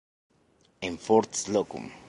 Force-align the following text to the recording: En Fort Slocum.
En 0.89 0.97
Fort 0.97 1.35
Slocum. 1.43 1.91